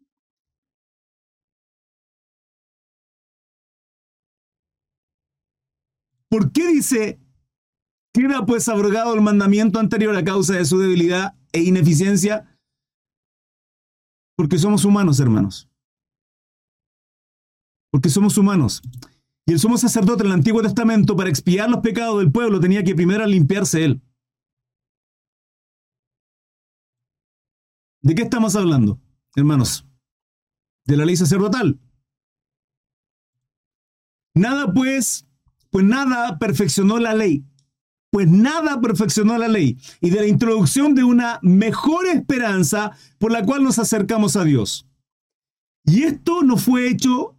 ¿Por 6.28 6.52
qué 6.52 6.68
dice 6.68 7.18
Queda 8.12 8.46
pues 8.46 8.68
abrogado 8.68 9.14
el 9.14 9.20
mandamiento 9.20 9.78
anterior 9.78 10.16
a 10.16 10.24
causa 10.24 10.54
de 10.54 10.64
su 10.64 10.78
debilidad 10.78 11.34
e 11.52 11.62
ineficiencia, 11.62 12.58
porque 14.36 14.58
somos 14.58 14.84
humanos, 14.84 15.20
hermanos. 15.20 15.68
Porque 17.90 18.08
somos 18.08 18.38
humanos. 18.38 18.82
Y 19.46 19.52
el 19.52 19.58
sumo 19.58 19.78
sacerdote 19.78 20.22
en 20.22 20.28
el 20.28 20.34
Antiguo 20.34 20.62
Testamento, 20.62 21.16
para 21.16 21.30
expiar 21.30 21.70
los 21.70 21.80
pecados 21.80 22.18
del 22.18 22.30
pueblo, 22.30 22.60
tenía 22.60 22.84
que 22.84 22.94
primero 22.94 23.26
limpiarse 23.26 23.84
él. 23.84 24.02
¿De 28.02 28.14
qué 28.14 28.22
estamos 28.22 28.54
hablando, 28.56 29.00
hermanos? 29.34 29.86
De 30.84 30.96
la 30.96 31.04
ley 31.04 31.16
sacerdotal. 31.16 31.80
Nada 34.34 34.72
pues, 34.72 35.26
pues 35.70 35.84
nada 35.84 36.38
perfeccionó 36.38 36.98
la 36.98 37.14
ley 37.14 37.44
pues 38.10 38.28
nada 38.28 38.80
perfeccionó 38.80 39.36
la 39.36 39.48
ley 39.48 39.78
y 40.00 40.10
de 40.10 40.20
la 40.20 40.26
introducción 40.26 40.94
de 40.94 41.04
una 41.04 41.38
mejor 41.42 42.06
esperanza 42.06 42.92
por 43.18 43.32
la 43.32 43.44
cual 43.44 43.62
nos 43.62 43.78
acercamos 43.78 44.36
a 44.36 44.44
Dios. 44.44 44.86
Y 45.84 46.04
esto 46.04 46.42
no 46.42 46.56
fue 46.56 46.88
hecho 46.88 47.36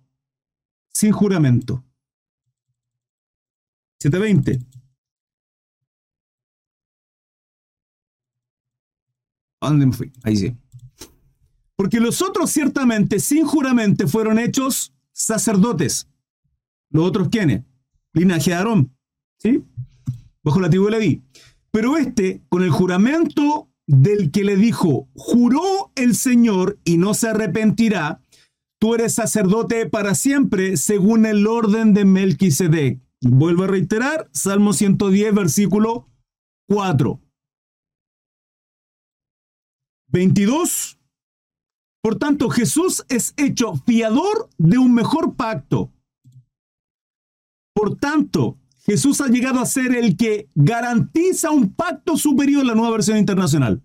sin 0.93 1.11
juramento. 1.11 1.83
720. 3.99 4.59
Dónde 9.61 9.85
me 9.87 9.93
fui? 9.93 10.11
Ahí 10.23 10.37
sí. 10.37 10.55
Porque 11.75 11.99
los 11.99 12.21
otros 12.21 12.49
ciertamente 12.51 13.19
sin 13.19 13.45
juramento 13.45 14.07
fueron 14.07 14.39
hechos 14.39 14.93
sacerdotes. 15.11 16.07
¿Los 16.89 17.05
otros 17.05 17.29
quiénes? 17.29 17.63
Linaje 18.13 18.51
de 18.51 18.55
Aarón. 18.55 18.95
¿Sí? 19.37 19.63
Bajo 20.43 20.59
la 20.59 20.69
tribu 20.69 20.85
de 20.85 20.91
Leví. 20.91 21.23
Pero 21.71 21.97
este, 21.97 22.41
con 22.49 22.63
el 22.63 22.71
juramento 22.71 23.69
del 23.87 24.31
que 24.31 24.43
le 24.43 24.55
dijo, 24.55 25.09
juró 25.15 25.91
el 25.95 26.15
Señor 26.15 26.79
y 26.83 26.97
no 26.97 27.13
se 27.13 27.29
arrepentirá, 27.29 28.21
tú 28.79 28.95
eres 28.95 29.15
sacerdote 29.15 29.87
para 29.87 30.15
siempre 30.15 30.77
según 30.77 31.25
el 31.25 31.47
orden 31.47 31.93
de 31.93 32.05
Melquisedec. 32.05 33.01
Vuelvo 33.21 33.63
a 33.63 33.67
reiterar, 33.67 34.29
Salmo 34.31 34.73
110, 34.73 35.33
versículo 35.33 36.07
4. 36.69 37.19
22. 40.11 40.99
Por 42.01 42.17
tanto, 42.17 42.49
Jesús 42.49 43.05
es 43.09 43.33
hecho 43.37 43.75
fiador 43.85 44.49
de 44.57 44.77
un 44.77 44.93
mejor 44.93 45.35
pacto. 45.35 45.91
Por 47.73 47.97
tanto, 47.97 48.57
Jesús 48.89 49.21
ha 49.21 49.27
llegado 49.27 49.59
a 49.59 49.67
ser 49.67 49.95
el 49.95 50.17
que 50.17 50.49
garantiza 50.55 51.51
un 51.51 51.75
pacto 51.75 52.17
superior 52.17 52.63
a 52.63 52.69
la 52.69 52.73
nueva 52.73 52.93
versión 52.93 53.19
internacional. 53.19 53.83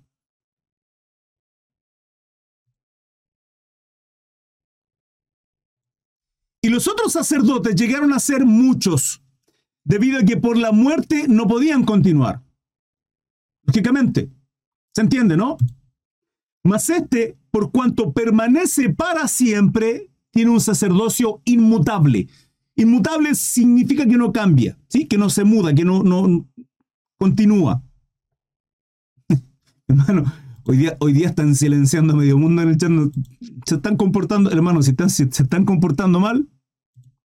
Y 6.62 6.70
los 6.70 6.88
otros 6.88 7.12
sacerdotes 7.12 7.74
llegaron 7.74 8.14
a 8.14 8.18
ser 8.18 8.46
muchos, 8.46 9.22
debido 9.84 10.20
a 10.20 10.24
que 10.24 10.38
por 10.38 10.56
la 10.56 10.72
muerte 10.72 11.26
no 11.28 11.46
podían 11.46 11.84
continuar. 11.84 12.42
Lógicamente. 13.66 14.30
¿Se 14.94 15.02
entiende, 15.02 15.36
no? 15.36 15.58
Mas 16.62 16.88
este, 16.88 17.36
por 17.50 17.70
cuanto 17.70 18.14
permanece 18.14 18.88
para 18.88 19.28
siempre, 19.28 20.10
tiene 20.30 20.50
un 20.50 20.62
sacerdocio 20.62 21.42
inmutable. 21.44 22.28
Inmutable 22.76 23.34
significa 23.34 24.06
que 24.06 24.16
no 24.16 24.32
cambia, 24.32 24.76
¿sí? 24.88 25.06
que 25.06 25.16
no 25.16 25.30
se 25.30 25.44
muda, 25.44 25.74
que 25.74 25.84
no, 25.84 26.02
no 26.02 26.48
continúa. 27.18 27.82
hermano, 29.88 30.32
hoy 30.64 30.78
día, 30.78 30.96
hoy 31.00 31.12
día 31.12 31.28
están 31.28 31.54
silenciando 31.54 32.14
a 32.14 32.16
medio 32.16 32.36
mundo 32.36 32.62
en 32.62 32.70
el 32.70 32.76
chat. 32.76 32.90
Se 33.66 33.76
están 33.76 33.96
comportando, 33.96 34.50
hermano, 34.50 34.82
si, 34.82 34.90
están, 34.90 35.10
si 35.10 35.24
se 35.30 35.44
están 35.44 35.64
comportando 35.64 36.18
mal, 36.18 36.48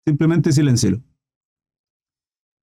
simplemente 0.05 0.51
silencielo. 0.51 1.01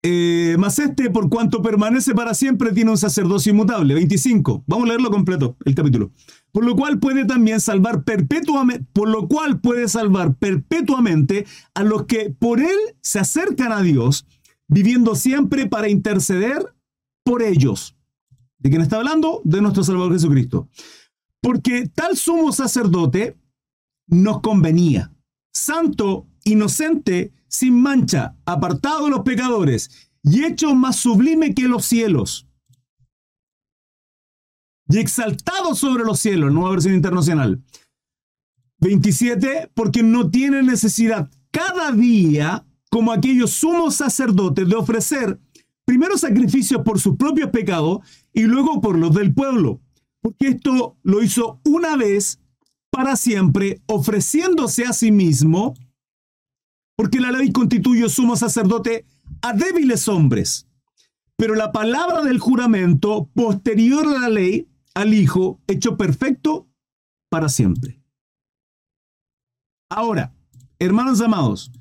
Eh, 0.04 0.56
más 0.59 0.80
este, 0.80 1.11
por 1.11 1.28
cuanto 1.28 1.62
permanece 1.62 2.12
para 2.12 2.35
siempre, 2.35 2.73
tiene 2.73 2.90
un 2.90 2.99
sacerdocio 2.99 3.52
inmutable. 3.52 3.94
25. 3.94 4.64
Vamos 4.66 4.87
a 4.87 4.88
leerlo 4.88 5.11
completo, 5.11 5.56
el 5.64 5.76
capítulo. 5.76 6.11
Por 6.50 6.64
lo 6.64 6.75
cual 6.75 6.99
puede 6.99 7.25
también 7.25 7.61
salvar 7.61 8.02
perpetuamente, 8.02 8.85
por 8.92 9.09
lo 9.09 9.28
cual 9.28 9.61
puede 9.61 9.88
salvar 9.88 10.35
perpetuamente 10.35 11.47
a 11.75 11.85
los 11.85 12.06
que 12.06 12.30
por 12.30 12.61
él 12.61 12.76
se 13.00 13.21
acercan 13.21 13.71
a 13.71 13.82
Dios, 13.82 14.26
viviendo 14.66 15.14
siempre 15.14 15.66
para 15.66 15.88
interceder 15.88 16.75
por 17.25 17.42
ellos. 17.42 17.97
¿De 18.59 18.71
quién 18.71 18.82
está 18.82 18.97
hablando? 18.97 19.40
De 19.44 19.61
nuestro 19.61 19.85
Salvador 19.85 20.12
Jesucristo. 20.12 20.68
Porque 21.40 21.88
tal 21.88 22.16
sumo 22.16 22.52
sacerdote 22.52 23.37
nos 24.09 24.40
convenía, 24.40 25.12
santo, 25.52 26.26
inocente, 26.44 27.32
sin 27.52 27.80
mancha, 27.80 28.35
apartado 28.47 29.04
de 29.04 29.11
los 29.11 29.21
pecadores 29.21 30.11
y 30.23 30.44
hecho 30.44 30.75
más 30.75 30.97
sublime 30.97 31.54
que 31.54 31.68
los 31.68 31.85
cielos. 31.85 32.49
Y 34.88 34.99
exaltado 34.99 35.75
sobre 35.75 36.04
los 36.04 36.18
cielos, 36.18 36.52
nueva 36.52 36.70
versión 36.70 36.94
internacional. 36.94 37.62
27, 38.81 39.70
porque 39.74 40.03
no 40.03 40.31
tiene 40.31 40.62
necesidad 40.62 41.31
cada 41.50 41.92
día, 41.92 42.66
como 42.90 43.12
aquellos 43.12 43.53
sumos 43.53 43.96
sacerdotes, 43.96 44.68
de 44.68 44.74
ofrecer 44.74 45.38
primero 45.85 46.16
sacrificios 46.16 46.83
por 46.83 46.98
sus 46.98 47.16
propios 47.16 47.50
pecados 47.50 48.00
y 48.33 48.42
luego 48.42 48.81
por 48.81 48.98
los 48.98 49.14
del 49.14 49.35
pueblo. 49.35 49.81
Porque 50.20 50.48
esto 50.48 50.96
lo 51.03 51.22
hizo 51.22 51.61
una 51.64 51.96
vez 51.96 52.40
para 52.90 53.16
siempre, 53.16 53.83
ofreciéndose 53.87 54.85
a 54.85 54.92
sí 54.92 55.12
mismo 55.12 55.74
porque 57.03 57.19
la 57.19 57.33
ley 57.33 57.51
constituye 57.51 58.09
sumo 58.09 58.37
sacerdote 58.37 59.05
a 59.41 59.53
débiles 59.53 60.07
hombres. 60.07 60.69
Pero 61.35 61.57
la 61.57 61.73
palabra 61.73 62.23
del 62.23 62.38
juramento 62.38 63.29
posterior 63.35 64.07
a 64.07 64.21
la 64.21 64.29
ley, 64.29 64.69
al 64.95 65.12
Hijo, 65.12 65.61
hecho 65.67 65.97
perfecto 65.97 66.69
para 67.29 67.49
siempre. 67.49 68.01
Ahora, 69.91 70.33
hermanos 70.79 71.21
amados, 71.21 71.73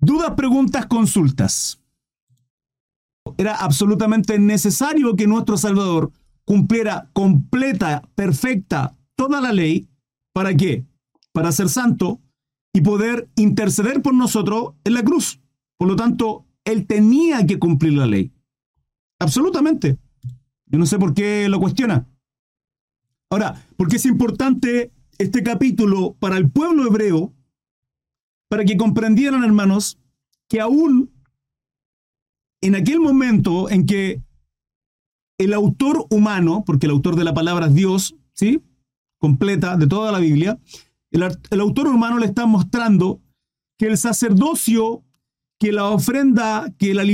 dudas, 0.00 0.32
preguntas, 0.32 0.86
consultas. 0.86 1.80
Era 3.38 3.54
absolutamente 3.54 4.40
necesario 4.40 5.14
que 5.14 5.28
nuestro 5.28 5.56
Salvador 5.56 6.10
cumpliera 6.44 7.08
completa, 7.12 8.02
perfecta, 8.16 8.98
toda 9.14 9.40
la 9.40 9.52
ley. 9.52 9.88
¿Para 10.32 10.52
qué? 10.56 10.84
Para 11.30 11.52
ser 11.52 11.68
santo, 11.68 12.20
y 12.76 12.82
poder 12.82 13.30
interceder 13.36 14.02
por 14.02 14.12
nosotros 14.12 14.74
en 14.84 14.92
la 14.92 15.02
cruz. 15.02 15.40
Por 15.78 15.88
lo 15.88 15.96
tanto, 15.96 16.44
él 16.62 16.86
tenía 16.86 17.46
que 17.46 17.58
cumplir 17.58 17.94
la 17.94 18.04
ley. 18.04 18.34
Absolutamente. 19.18 19.96
Yo 20.66 20.78
no 20.78 20.84
sé 20.84 20.98
por 20.98 21.14
qué 21.14 21.48
lo 21.48 21.58
cuestiona. 21.58 22.06
Ahora, 23.30 23.66
¿por 23.78 23.88
qué 23.88 23.96
es 23.96 24.04
importante 24.04 24.92
este 25.16 25.42
capítulo 25.42 26.16
para 26.18 26.36
el 26.36 26.50
pueblo 26.50 26.86
hebreo? 26.86 27.32
Para 28.50 28.66
que 28.66 28.76
comprendieran, 28.76 29.42
hermanos, 29.42 29.98
que 30.46 30.60
aún 30.60 31.10
en 32.60 32.74
aquel 32.74 33.00
momento 33.00 33.70
en 33.70 33.86
que 33.86 34.20
el 35.38 35.54
autor 35.54 36.04
humano, 36.10 36.62
porque 36.66 36.84
el 36.84 36.92
autor 36.92 37.16
de 37.16 37.24
la 37.24 37.32
palabra 37.32 37.68
es 37.68 37.74
Dios, 37.74 38.16
¿sí? 38.34 38.60
Completa 39.16 39.78
de 39.78 39.86
toda 39.86 40.12
la 40.12 40.18
Biblia, 40.18 40.58
el, 41.10 41.60
autor 41.60 41.88
humano 41.88 42.18
le 42.18 42.26
está 42.26 42.46
mostrando 42.46 43.20
que 43.78 43.86
el 43.86 43.98
sacerdocio, 43.98 45.04
que 45.58 45.72
la 45.72 45.84
ofrenda, 45.90 46.72
que 46.78 46.94
la, 46.94 47.04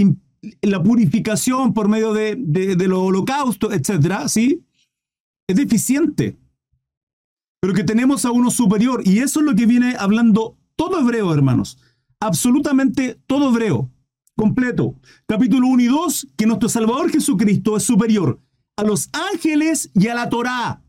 la 0.62 0.82
purificación 0.82 1.74
por 1.74 1.88
medio 1.88 2.12
de, 2.12 2.36
de, 2.36 2.88
los 2.88 3.00
holocaustos, 3.00 3.72
etcétera, 3.72 4.28
¿sí? 4.28 4.64
Es 5.46 5.56
deficiente. 5.56 6.36
Pero 7.60 7.74
que 7.74 7.84
tenemos 7.84 8.24
a 8.24 8.30
uno 8.30 8.50
superior. 8.50 9.02
Y 9.04 9.18
eso 9.18 9.40
es 9.40 9.46
lo 9.46 9.54
que 9.54 9.66
viene 9.66 9.94
hablando 9.98 10.56
todo 10.76 10.98
hebreo, 10.98 11.32
hermanos. 11.32 11.78
Absolutamente 12.20 13.20
todo 13.26 13.50
hebreo. 13.50 13.90
Completo. 14.36 14.96
Capítulo 15.26 15.68
1 15.68 15.82
y 15.82 15.86
2, 15.86 16.28
que 16.36 16.46
nuestro 16.46 16.68
Salvador 16.68 17.10
Jesucristo 17.10 17.76
es 17.76 17.84
superior 17.84 18.40
a 18.76 18.84
los 18.84 19.10
ángeles 19.12 19.90
y 19.94 20.08
a 20.08 20.14
la 20.14 20.28
Torá. 20.28 20.82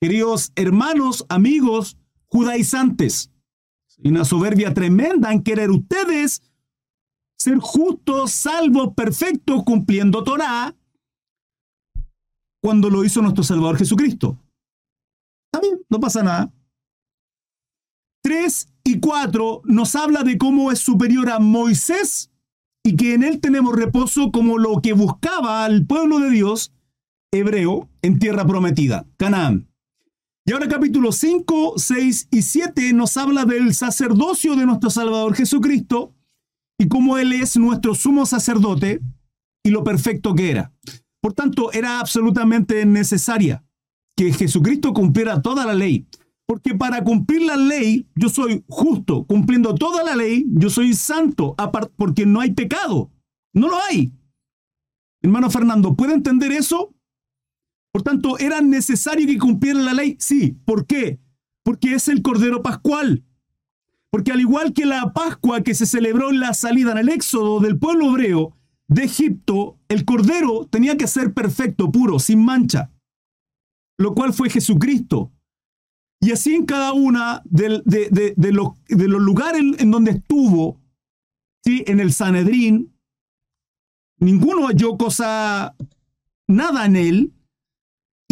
Queridos 0.00 0.52
hermanos, 0.56 1.24
amigos, 1.28 1.96
judaizantes. 2.32 3.30
Y 3.98 4.08
una 4.08 4.24
soberbia 4.24 4.72
tremenda 4.72 5.30
en 5.32 5.42
querer 5.42 5.70
ustedes 5.70 6.42
ser 7.38 7.58
justos, 7.58 8.32
salvos, 8.32 8.94
perfectos, 8.94 9.62
cumpliendo 9.64 10.24
Torah, 10.24 10.74
cuando 12.62 12.88
lo 12.88 13.04
hizo 13.04 13.20
nuestro 13.20 13.44
Salvador 13.44 13.76
Jesucristo. 13.76 14.38
Está 15.52 15.60
bien, 15.60 15.84
no 15.90 16.00
pasa 16.00 16.22
nada. 16.22 16.52
3 18.22 18.68
y 18.84 19.00
4 19.00 19.62
nos 19.64 19.94
habla 19.94 20.22
de 20.22 20.38
cómo 20.38 20.72
es 20.72 20.78
superior 20.78 21.28
a 21.28 21.38
Moisés 21.38 22.30
y 22.84 22.96
que 22.96 23.14
en 23.14 23.24
él 23.24 23.40
tenemos 23.40 23.74
reposo 23.76 24.30
como 24.30 24.58
lo 24.58 24.80
que 24.80 24.92
buscaba 24.92 25.64
al 25.64 25.84
pueblo 25.84 26.20
de 26.20 26.30
Dios 26.30 26.72
hebreo 27.32 27.88
en 28.00 28.18
tierra 28.18 28.46
prometida, 28.46 29.06
Canaán. 29.16 29.71
Y 30.44 30.50
ahora 30.50 30.66
capítulo 30.66 31.12
5, 31.12 31.74
6 31.76 32.28
y 32.32 32.42
7 32.42 32.92
nos 32.94 33.16
habla 33.16 33.44
del 33.44 33.74
sacerdocio 33.74 34.56
de 34.56 34.66
nuestro 34.66 34.90
Salvador 34.90 35.36
Jesucristo 35.36 36.16
y 36.76 36.88
cómo 36.88 37.16
Él 37.16 37.32
es 37.32 37.56
nuestro 37.56 37.94
sumo 37.94 38.26
sacerdote 38.26 39.00
y 39.62 39.70
lo 39.70 39.84
perfecto 39.84 40.34
que 40.34 40.50
era. 40.50 40.72
Por 41.20 41.32
tanto, 41.32 41.72
era 41.72 42.00
absolutamente 42.00 42.84
necesaria 42.84 43.64
que 44.16 44.32
Jesucristo 44.32 44.92
cumpliera 44.92 45.40
toda 45.40 45.64
la 45.64 45.74
ley. 45.74 46.08
Porque 46.44 46.74
para 46.74 47.04
cumplir 47.04 47.42
la 47.42 47.56
ley, 47.56 48.08
yo 48.16 48.28
soy 48.28 48.64
justo. 48.66 49.24
Cumpliendo 49.24 49.76
toda 49.76 50.02
la 50.02 50.16
ley, 50.16 50.44
yo 50.48 50.70
soy 50.70 50.94
santo, 50.94 51.54
porque 51.96 52.26
no 52.26 52.40
hay 52.40 52.50
pecado. 52.50 53.12
No 53.54 53.68
lo 53.68 53.76
hay. 53.88 54.12
Hermano 55.22 55.50
Fernando, 55.50 55.94
¿puede 55.94 56.14
entender 56.14 56.50
eso? 56.50 56.92
Por 57.92 58.02
tanto, 58.02 58.38
¿era 58.38 58.62
necesario 58.62 59.26
que 59.26 59.38
cumpliera 59.38 59.80
la 59.80 59.92
ley? 59.92 60.16
Sí. 60.18 60.56
¿Por 60.64 60.86
qué? 60.86 61.20
Porque 61.62 61.94
es 61.94 62.08
el 62.08 62.22
Cordero 62.22 62.62
Pascual. 62.62 63.24
Porque 64.10 64.32
al 64.32 64.40
igual 64.40 64.72
que 64.72 64.86
la 64.86 65.12
Pascua 65.12 65.62
que 65.62 65.74
se 65.74 65.86
celebró 65.86 66.30
en 66.30 66.40
la 66.40 66.54
salida 66.54 66.92
en 66.92 66.98
el 66.98 67.08
éxodo 67.10 67.60
del 67.60 67.78
pueblo 67.78 68.10
hebreo 68.10 68.56
de 68.88 69.04
Egipto, 69.04 69.78
el 69.88 70.04
Cordero 70.04 70.66
tenía 70.70 70.96
que 70.96 71.06
ser 71.06 71.32
perfecto, 71.32 71.90
puro, 71.90 72.18
sin 72.18 72.44
mancha. 72.44 72.90
lo 73.98 74.14
cual 74.14 74.32
fue 74.32 74.50
Jesucristo. 74.50 75.32
Y 76.20 76.32
así 76.32 76.54
en 76.54 76.66
cada 76.66 76.92
una 76.92 77.42
de, 77.44 77.82
los, 78.52 78.74
lugares 78.88 79.62
en 79.78 79.90
donde 79.90 80.12
estuvo, 80.12 80.80
¿sí? 81.64 81.84
en 81.86 82.00
el 82.00 82.12
Sanedrín, 82.12 82.94
ninguno 84.18 84.66
halló 84.66 84.96
cosa, 84.96 85.74
nada 86.46 86.86
en 86.86 86.96
él, 86.96 87.32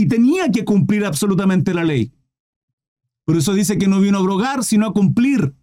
y 0.01 0.09
tenía 0.09 0.51
que 0.51 0.65
cumplir 0.65 1.05
absolutamente 1.05 1.75
la 1.75 1.85
ley. 1.85 2.13
Por 3.27 3.37
eso 3.37 3.53
dice 3.53 3.77
que 3.77 3.87
no 3.87 4.01
vino 4.01 4.17
a 4.17 4.21
abrogar, 4.21 4.65
sino 4.65 4.87
a 4.87 4.93
cumplir. 4.95 5.55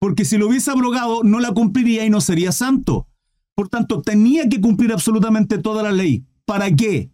Porque 0.00 0.24
si 0.24 0.36
lo 0.36 0.48
hubiese 0.48 0.72
abrogado, 0.72 1.22
no 1.22 1.38
la 1.38 1.52
cumpliría 1.52 2.04
y 2.04 2.10
no 2.10 2.20
sería 2.20 2.50
santo. 2.50 3.06
Por 3.54 3.68
tanto, 3.68 4.02
tenía 4.02 4.48
que 4.48 4.60
cumplir 4.60 4.92
absolutamente 4.92 5.58
toda 5.58 5.84
la 5.84 5.92
ley. 5.92 6.26
¿Para 6.44 6.74
qué? 6.74 7.12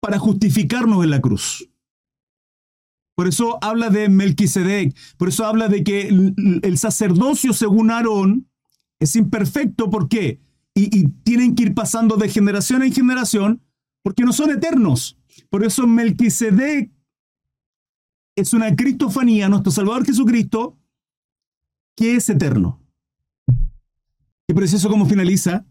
Para 0.00 0.18
justificarnos 0.18 1.02
en 1.02 1.10
la 1.10 1.20
cruz. 1.22 1.68
Por 3.16 3.26
eso 3.26 3.58
habla 3.62 3.90
de 3.90 4.08
Melquisedec, 4.08 4.94
por 5.16 5.30
eso 5.30 5.44
habla 5.44 5.66
de 5.68 5.82
que 5.82 6.08
el 6.62 6.78
sacerdocio 6.78 7.52
según 7.52 7.90
Aarón 7.90 8.48
es 9.00 9.16
imperfecto, 9.16 9.90
¿por 9.90 10.08
qué? 10.08 10.40
Y, 10.74 11.08
tienen 11.24 11.56
que 11.56 11.64
ir 11.64 11.74
pasando 11.74 12.16
de 12.16 12.28
generación 12.28 12.84
en 12.84 12.92
generación 12.92 13.62
porque 14.04 14.22
no 14.22 14.32
son 14.32 14.50
eternos. 14.50 15.17
Por 15.50 15.64
eso 15.64 15.86
Melquisedec 15.86 16.90
es 18.36 18.52
una 18.52 18.74
cristofanía, 18.76 19.48
nuestro 19.48 19.72
Salvador 19.72 20.04
Jesucristo, 20.04 20.78
que 21.96 22.16
es 22.16 22.28
eterno. 22.28 22.80
Y 24.48 24.54
por 24.54 24.62
eso 24.62 24.88
como 24.88 25.06
finaliza, 25.06 25.66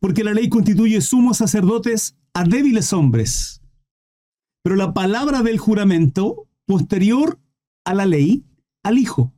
porque 0.00 0.24
la 0.24 0.34
ley 0.34 0.48
constituye 0.48 1.00
sumos 1.00 1.38
sacerdotes 1.38 2.16
a 2.34 2.44
débiles 2.44 2.92
hombres. 2.92 3.62
Pero 4.62 4.76
la 4.76 4.94
palabra 4.94 5.42
del 5.42 5.58
juramento 5.58 6.48
posterior 6.64 7.38
a 7.84 7.94
la 7.94 8.06
ley, 8.06 8.44
al 8.82 8.98
Hijo, 8.98 9.32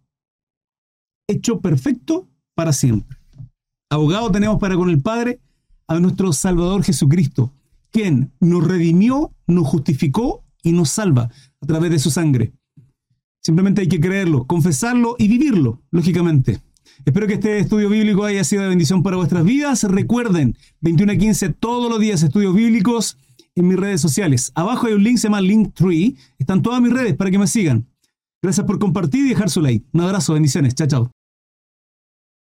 hecho 1.28 1.60
perfecto 1.60 2.28
para 2.54 2.72
siempre. 2.72 3.18
Abogado 3.90 4.30
tenemos 4.30 4.58
para 4.58 4.76
con 4.76 4.90
el 4.90 5.02
Padre 5.02 5.40
a 5.86 5.98
nuestro 5.98 6.32
Salvador 6.32 6.82
Jesucristo, 6.82 7.52
quien 7.90 8.32
nos 8.40 8.66
redimió, 8.66 9.32
nos 9.46 9.66
justificó 9.66 10.44
y 10.62 10.72
nos 10.72 10.90
salva 10.90 11.30
a 11.60 11.66
través 11.66 11.90
de 11.90 11.98
su 11.98 12.10
sangre. 12.10 12.52
Simplemente 13.42 13.80
hay 13.80 13.88
que 13.88 14.00
creerlo, 14.00 14.46
confesarlo 14.46 15.16
y 15.18 15.28
vivirlo, 15.28 15.82
lógicamente. 15.90 16.60
Espero 17.04 17.26
que 17.26 17.34
este 17.34 17.58
estudio 17.58 17.88
bíblico 17.88 18.24
haya 18.24 18.44
sido 18.44 18.62
de 18.62 18.68
bendición 18.68 19.02
para 19.02 19.16
vuestras 19.16 19.44
vidas. 19.44 19.84
Recuerden, 19.84 20.56
21 20.80 21.12
a 21.12 21.16
15 21.16 21.48
todos 21.50 21.90
los 21.90 22.00
días 22.00 22.22
estudios 22.22 22.54
bíblicos 22.54 23.16
en 23.54 23.68
mis 23.68 23.78
redes 23.78 24.00
sociales. 24.00 24.52
Abajo 24.54 24.86
hay 24.86 24.94
un 24.94 25.04
link, 25.04 25.18
se 25.18 25.28
llama 25.28 25.40
Linktree. 25.40 26.16
Están 26.38 26.62
todas 26.62 26.80
mis 26.80 26.92
redes 26.92 27.14
para 27.14 27.30
que 27.30 27.38
me 27.38 27.46
sigan. 27.46 27.86
Gracias 28.42 28.66
por 28.66 28.78
compartir 28.78 29.26
y 29.26 29.30
dejar 29.30 29.50
su 29.50 29.60
like. 29.60 29.86
Un 29.92 30.00
abrazo, 30.00 30.34
bendiciones. 30.34 30.74
Chao, 30.74 30.86
chao. 30.86 31.17